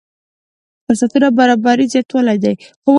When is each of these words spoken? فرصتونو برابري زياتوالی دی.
فرصتونو 0.83 1.27
برابري 1.37 1.85
زياتوالی 1.93 2.37
دی. 2.43 2.53